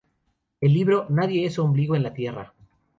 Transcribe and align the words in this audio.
El 0.61 0.73
libro 0.73 1.05
"Nadie 1.09 1.45
es 1.45 1.59
ombligo 1.59 1.95
en 1.95 2.01
la 2.01 2.11
tierra. 2.11 2.55